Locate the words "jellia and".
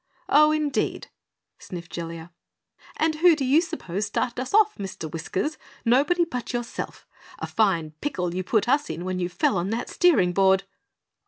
1.91-3.13